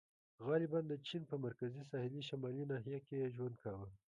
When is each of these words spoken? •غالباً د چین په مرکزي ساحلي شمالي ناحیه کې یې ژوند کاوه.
•غالباً 0.45 0.79
د 0.87 0.91
چین 1.07 1.23
په 1.31 1.35
مرکزي 1.45 1.81
ساحلي 1.91 2.21
شمالي 2.29 2.63
ناحیه 2.71 2.99
کې 3.05 3.15
یې 3.21 3.33
ژوند 3.35 3.55
کاوه. 3.63 3.87